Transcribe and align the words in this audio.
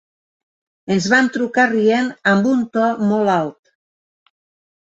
Ens 0.95 1.07
van 1.11 1.29
trucar 1.35 1.67
rient 1.73 2.09
amb 2.33 2.49
un 2.55 2.65
to 2.79 2.87
molt 3.13 3.33
alt. 3.37 3.59